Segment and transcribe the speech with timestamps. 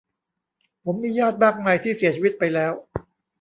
[0.83, 2.73] ผมมีญาติมากมาย ที่เสียชีวิตไปแล้ว